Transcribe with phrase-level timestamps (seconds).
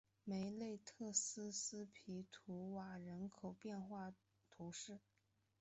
[0.23, 4.15] 梅内特勒勒皮图瓦人口变化
[4.49, 4.99] 图示